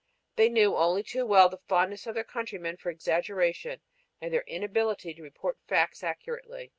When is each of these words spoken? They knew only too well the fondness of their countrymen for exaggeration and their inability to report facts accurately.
They 0.35 0.49
knew 0.49 0.77
only 0.77 1.03
too 1.03 1.27
well 1.27 1.47
the 1.47 1.59
fondness 1.67 2.07
of 2.07 2.15
their 2.15 2.23
countrymen 2.23 2.77
for 2.77 2.89
exaggeration 2.89 3.81
and 4.19 4.33
their 4.33 4.41
inability 4.47 5.13
to 5.13 5.21
report 5.21 5.59
facts 5.67 6.01
accurately. 6.03 6.69